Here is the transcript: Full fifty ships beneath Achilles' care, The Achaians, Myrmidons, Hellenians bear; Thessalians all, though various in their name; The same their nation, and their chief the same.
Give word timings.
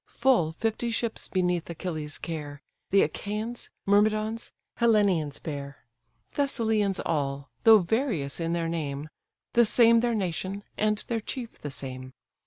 Full 0.09 0.51
fifty 0.51 0.89
ships 0.89 1.27
beneath 1.27 1.69
Achilles' 1.69 2.17
care, 2.17 2.63
The 2.89 3.03
Achaians, 3.03 3.69
Myrmidons, 3.85 4.51
Hellenians 4.79 5.37
bear; 5.37 5.85
Thessalians 6.31 6.99
all, 7.05 7.51
though 7.65 7.77
various 7.77 8.39
in 8.39 8.53
their 8.53 8.67
name; 8.67 9.09
The 9.53 9.63
same 9.63 9.99
their 9.99 10.15
nation, 10.15 10.63
and 10.75 10.97
their 11.07 11.21
chief 11.21 11.59
the 11.59 11.69
same. 11.69 12.13